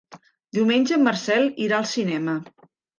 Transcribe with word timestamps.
Diumenge 0.59 0.97
en 0.97 1.05
Marcel 1.11 1.47
irà 1.69 1.81
al 1.83 1.89
cinema. 1.95 2.39